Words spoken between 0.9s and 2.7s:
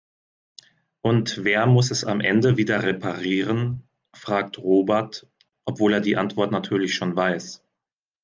"Und wer muss es am Ende